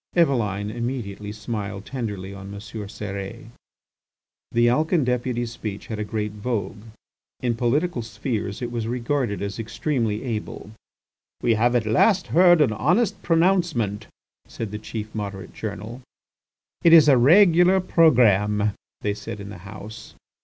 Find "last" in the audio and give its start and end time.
11.85-12.25